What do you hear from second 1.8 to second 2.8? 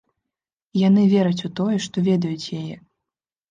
што ведаюць яе.